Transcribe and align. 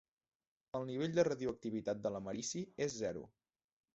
El 0.79 0.85
nivell 0.91 1.13
de 1.17 1.25
radioactivitat 1.27 2.01
de 2.05 2.13
l'americi 2.15 2.65
és 2.89 2.95
zero. 3.05 3.25